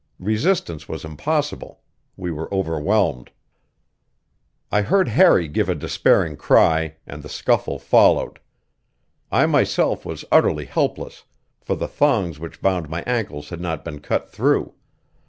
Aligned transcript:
Resistance 0.17 0.89
was 0.89 1.05
impossible; 1.05 1.79
we 2.17 2.31
were 2.31 2.51
overwhelmed. 2.51 3.29
I 4.71 4.81
heard 4.81 5.09
Harry 5.09 5.47
give 5.47 5.69
a 5.69 5.75
despairing 5.75 6.37
cry, 6.37 6.95
and 7.05 7.21
the 7.21 7.29
scuffle 7.29 7.77
followed; 7.77 8.39
I 9.31 9.45
myself 9.45 10.03
was 10.03 10.25
utterly 10.31 10.65
helpless, 10.65 11.25
for 11.63 11.75
the 11.75 11.87
thongs 11.87 12.39
which 12.39 12.63
bound 12.63 12.89
my 12.89 13.03
ankles 13.03 13.49
had 13.49 13.61
not 13.61 13.85
been 13.85 13.99
cut 13.99 14.27
through. 14.31 14.73